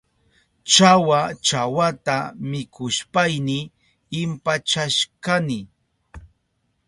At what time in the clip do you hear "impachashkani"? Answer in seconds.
4.19-5.59